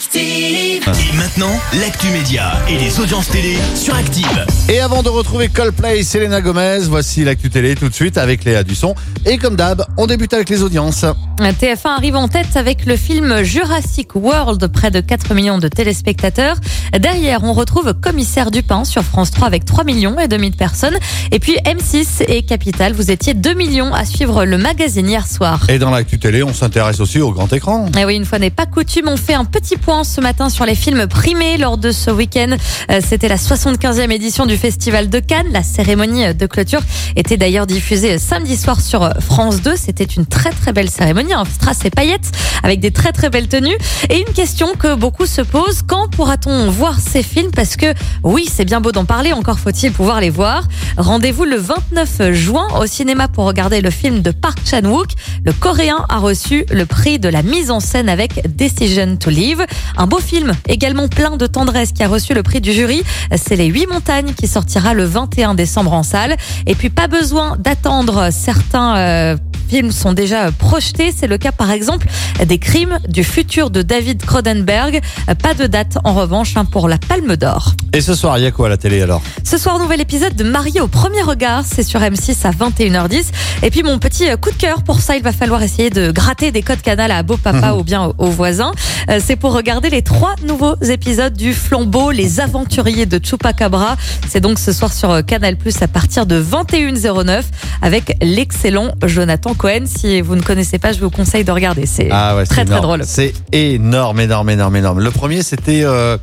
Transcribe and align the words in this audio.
Active. 0.00 0.82
Et 0.88 1.14
maintenant, 1.14 1.60
l'actu 1.78 2.06
média 2.08 2.52
et 2.70 2.78
les 2.78 3.00
audiences 3.00 3.28
télé 3.28 3.58
sur 3.74 3.94
Active. 3.94 4.46
Et 4.70 4.80
avant 4.80 5.02
de 5.02 5.10
retrouver 5.10 5.48
Coldplay, 5.48 6.02
Selena 6.04 6.40
Gomez, 6.40 6.78
voici 6.84 7.22
l'actu 7.22 7.50
télé 7.50 7.74
tout 7.74 7.90
de 7.90 7.94
suite 7.94 8.16
avec 8.16 8.44
Léa 8.44 8.62
Dusson. 8.62 8.94
Et 9.26 9.36
comme 9.36 9.56
d'hab, 9.56 9.84
on 9.98 10.06
débute 10.06 10.32
avec 10.32 10.48
les 10.48 10.62
audiences. 10.62 11.04
TF1 11.38 11.88
arrive 11.96 12.16
en 12.16 12.28
tête 12.28 12.56
avec 12.56 12.86
le 12.86 12.96
film 12.96 13.42
Jurassic 13.42 14.14
World, 14.14 14.66
près 14.68 14.90
de 14.90 15.00
4 15.00 15.34
millions 15.34 15.58
de 15.58 15.68
téléspectateurs. 15.68 16.56
Derrière, 16.98 17.44
on 17.44 17.52
retrouve 17.52 17.92
Commissaire 17.94 18.50
Dupin 18.50 18.84
sur 18.84 19.02
France 19.02 19.30
3 19.32 19.46
avec 19.46 19.64
3 19.66 19.84
millions 19.84 20.18
et 20.18 20.28
demi 20.28 20.50
de 20.50 20.56
personnes. 20.56 20.96
Et 21.30 21.38
puis 21.38 21.56
M6 21.66 22.24
et 22.26 22.42
Capital, 22.42 22.94
vous 22.94 23.10
étiez 23.10 23.34
2 23.34 23.54
millions 23.54 23.92
à 23.92 24.04
suivre 24.04 24.44
le 24.44 24.56
magazine 24.56 25.08
hier 25.08 25.26
soir. 25.26 25.60
Et 25.68 25.78
dans 25.78 25.90
l'actu 25.90 26.18
télé, 26.18 26.42
on 26.42 26.54
s'intéresse 26.54 27.00
aussi 27.00 27.20
au 27.20 27.32
grand 27.32 27.52
écran. 27.52 27.86
Et 27.98 28.04
oui, 28.04 28.16
une 28.16 28.24
fois 28.24 28.38
n'est 28.38 28.50
pas 28.50 28.66
coutume, 28.66 29.08
on 29.08 29.16
fait 29.16 29.34
un 29.34 29.44
petit 29.44 29.76
point 29.76 29.89
ce 29.90 30.20
matin 30.20 30.48
sur 30.48 30.64
les 30.66 30.76
films 30.76 31.08
primés 31.08 31.56
lors 31.58 31.76
de 31.76 31.90
ce 31.90 32.12
week-end. 32.12 32.56
Euh, 32.92 33.00
C'était 33.04 33.26
la 33.26 33.36
75e 33.36 34.12
édition 34.12 34.46
du 34.46 34.56
Festival 34.56 35.10
de 35.10 35.18
Cannes. 35.18 35.48
La 35.52 35.64
cérémonie 35.64 36.32
de 36.32 36.46
clôture 36.46 36.80
était 37.16 37.36
d'ailleurs 37.36 37.66
diffusée 37.66 38.18
samedi 38.18 38.56
soir 38.56 38.80
sur 38.80 39.10
France 39.20 39.62
2. 39.62 39.74
C'était 39.74 40.04
une 40.04 40.26
très 40.26 40.50
très 40.50 40.72
belle 40.72 40.88
cérémonie, 40.88 41.34
en 41.34 41.44
strass 41.44 41.84
et 41.84 41.90
paillettes, 41.90 42.30
avec 42.62 42.78
des 42.78 42.92
très 42.92 43.10
très 43.10 43.30
belles 43.30 43.48
tenues. 43.48 43.76
Et 44.10 44.18
une 44.20 44.32
question 44.32 44.68
que 44.78 44.94
beaucoup 44.94 45.26
se 45.26 45.40
posent, 45.40 45.82
quand 45.84 46.08
pourra-t-on 46.08 46.70
voir 46.70 47.00
ces 47.00 47.24
films? 47.24 47.50
Parce 47.50 47.74
que 47.76 47.92
oui, 48.22 48.48
c'est 48.50 48.64
bien 48.64 48.80
beau 48.80 48.92
d'en 48.92 49.04
parler, 49.04 49.32
encore 49.32 49.58
faut-il 49.58 49.90
pouvoir 49.92 50.20
les 50.20 50.30
voir. 50.30 50.62
Rendez-vous 50.98 51.44
le 51.44 51.56
29 51.56 52.30
juin 52.32 52.68
au 52.80 52.86
cinéma 52.86 53.26
pour 53.26 53.44
regarder 53.44 53.80
le 53.80 53.90
film 53.90 54.20
de 54.20 54.30
Park 54.30 54.58
Chan-wook. 54.64 55.08
Le 55.44 55.52
coréen 55.52 56.06
a 56.08 56.18
reçu 56.18 56.64
le 56.70 56.86
prix 56.86 57.18
de 57.18 57.28
la 57.28 57.42
mise 57.42 57.72
en 57.72 57.80
scène 57.80 58.08
avec 58.08 58.56
Decision 58.56 59.16
to 59.16 59.30
Live. 59.30 59.66
Un 59.96 60.06
beau 60.06 60.18
film, 60.18 60.52
également 60.68 61.08
plein 61.08 61.36
de 61.36 61.46
tendresse, 61.46 61.92
qui 61.92 62.02
a 62.02 62.08
reçu 62.08 62.34
le 62.34 62.42
prix 62.42 62.60
du 62.60 62.72
jury. 62.72 63.02
C'est 63.36 63.56
Les 63.56 63.66
Huit 63.66 63.86
Montagnes 63.86 64.32
qui 64.34 64.46
sortira 64.46 64.94
le 64.94 65.04
21 65.04 65.54
décembre 65.54 65.92
en 65.92 66.02
salle. 66.02 66.36
Et 66.66 66.74
puis 66.74 66.90
pas 66.90 67.06
besoin 67.06 67.56
d'attendre 67.58 68.30
certains 68.30 68.96
euh, 68.96 69.36
films 69.70 69.92
sont 69.92 70.12
déjà 70.12 70.50
projetés. 70.50 71.14
C'est 71.16 71.28
le 71.28 71.38
cas 71.38 71.52
par 71.52 71.70
exemple 71.70 72.08
des 72.44 72.58
crimes 72.58 72.98
du 73.08 73.22
futur 73.22 73.70
de 73.70 73.82
David 73.82 74.20
Cronenberg. 74.20 75.00
Pas 75.40 75.54
de 75.54 75.68
date 75.68 75.98
en 76.02 76.12
revanche 76.12 76.56
hein, 76.56 76.64
pour 76.64 76.88
la 76.88 76.98
Palme 76.98 77.36
d'Or. 77.36 77.74
Et 77.92 78.00
ce 78.00 78.14
soir, 78.16 78.36
il 78.38 78.42
y 78.42 78.46
a 78.46 78.50
quoi 78.50 78.66
à 78.66 78.70
la 78.70 78.76
télé 78.76 79.00
alors? 79.00 79.22
Ce 79.44 79.58
soir, 79.58 79.78
nouvel 79.78 80.00
épisode 80.00 80.34
de 80.34 80.42
Marié 80.42 80.80
au 80.80 80.88
premier 80.88 81.22
regard. 81.22 81.62
C'est 81.64 81.84
sur 81.84 82.00
M6 82.00 82.44
à 82.44 82.50
21h10. 82.50 83.26
Et 83.62 83.70
puis 83.70 83.84
mon 83.84 84.00
petit 84.00 84.26
coup 84.40 84.50
de 84.50 84.56
cœur 84.56 84.82
pour 84.82 85.00
ça, 85.00 85.16
il 85.16 85.22
va 85.22 85.30
falloir 85.30 85.62
essayer 85.62 85.90
de 85.90 86.10
gratter 86.10 86.50
des 86.50 86.62
codes 86.62 86.82
canal 86.82 87.12
à 87.12 87.22
beau 87.22 87.36
papa 87.36 87.72
ou 87.78 87.84
bien 87.84 88.12
aux 88.18 88.30
voisins. 88.30 88.72
Euh, 89.08 89.20
C'est 89.24 89.36
pour 89.36 89.52
regarder 89.52 89.88
les 89.88 90.02
trois 90.02 90.34
nouveaux 90.44 90.74
épisodes 90.82 91.34
du 91.34 91.54
Flambeau, 91.54 92.10
les 92.10 92.40
aventuriers 92.40 93.06
de 93.06 93.20
Chupacabra. 93.24 93.96
C'est 94.28 94.40
donc 94.40 94.58
ce 94.58 94.72
soir 94.72 94.92
sur 94.92 95.24
Canal 95.24 95.56
Plus 95.56 95.80
à 95.80 95.86
partir 95.86 96.26
de 96.26 96.42
21h09 96.42 97.42
avec 97.82 98.16
l'excellent 98.20 98.90
Jonathan 99.04 99.54
Cohen. 99.60 99.84
Si 99.84 100.22
vous 100.22 100.36
ne 100.36 100.40
connaissez 100.40 100.78
pas, 100.78 100.92
je 100.92 101.00
vous 101.00 101.10
conseille 101.10 101.44
de 101.44 101.52
regarder. 101.52 101.84
C'est 101.84 102.08
Ah 102.10 102.34
ouais, 102.34 102.46
très 102.46 102.64
très 102.64 102.80
drôle. 102.80 103.02
C'est 103.04 103.34
énorme, 103.52 104.18
énorme, 104.20 104.48
énorme, 104.48 104.76
énorme. 104.76 105.00
Le 105.00 105.10
premier, 105.10 105.42
c'était 105.42 105.82
euh, 105.84 106.16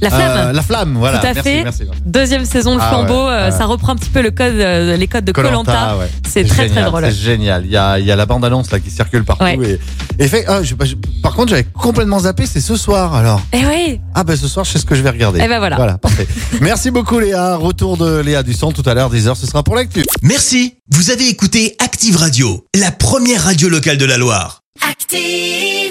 La 0.00 0.10
flamme. 0.10 0.48
euh, 0.48 0.52
la 0.52 0.62
flamme, 0.62 0.96
voilà. 0.96 1.18
Tout 1.18 1.26
à 1.26 1.34
merci, 1.34 1.42
fait. 1.50 1.62
merci. 1.64 1.82
Deuxième 2.04 2.44
saison, 2.44 2.74
le 2.74 2.80
Ah 2.82 2.88
flambeau, 2.88 3.26
ouais, 3.26 3.32
euh, 3.32 3.44
ouais. 3.50 3.56
ça 3.56 3.66
reprend 3.66 3.92
un 3.92 3.96
petit 3.96 4.08
peu 4.10 4.22
le 4.22 4.30
code, 4.30 4.54
euh, 4.54 4.96
les 4.96 5.06
codes 5.06 5.24
de 5.24 5.32
Colanta. 5.32 5.96
ouais. 5.98 6.10
C'est 6.28 6.44
très 6.44 6.68
très 6.68 6.82
drôle. 6.84 7.04
C'est 7.04 7.12
génial. 7.14 7.64
Il 7.66 7.70
y 7.72 7.76
a, 7.76 7.98
il 7.98 8.06
y 8.06 8.10
a 8.12 8.16
la 8.16 8.26
bande 8.26 8.44
annonce 8.44 8.70
là 8.70 8.80
qui 8.80 8.90
circule 8.90 9.24
partout. 9.24 9.44
Ouais. 9.44 9.78
Et, 10.18 10.24
et 10.24 10.28
fait, 10.28 10.44
ah, 10.48 10.62
je- 10.62 10.74
je- 10.84 10.94
par 11.22 11.34
contre, 11.34 11.50
j'avais 11.50 11.64
complètement 11.64 12.20
zappé. 12.20 12.46
C'est 12.46 12.60
ce 12.60 12.76
soir 12.76 13.14
alors. 13.14 13.42
Eh 13.52 13.64
oui, 13.66 14.00
Ah 14.14 14.24
ben 14.24 14.36
ce 14.36 14.48
soir, 14.48 14.64
je 14.64 14.72
sais 14.72 14.78
ce 14.78 14.86
que 14.86 14.94
je 14.94 15.02
vais 15.02 15.10
regarder. 15.10 15.40
Eh 15.44 15.48
ben 15.48 15.58
voilà. 15.58 15.76
Voilà, 15.76 15.98
parfait. 15.98 16.26
Merci 16.60 16.90
beaucoup 16.90 17.18
Léa. 17.18 17.56
Retour 17.56 17.96
de 17.96 18.18
Léa 18.20 18.42
Dusson 18.42 18.72
tout 18.72 18.82
à 18.86 18.94
l'heure, 18.94 19.12
10h, 19.12 19.34
ce 19.34 19.46
sera 19.46 19.62
pour 19.62 19.74
l'actu. 19.76 20.02
Merci, 20.22 20.74
vous 20.92 21.10
avez 21.10 21.28
écouté 21.28 21.76
Active 21.78 22.16
Radio, 22.16 22.64
la 22.74 22.90
première 22.90 23.44
radio 23.44 23.68
locale 23.68 23.98
de 23.98 24.04
la 24.06 24.16
Loire. 24.18 24.62
Active. 24.88 25.89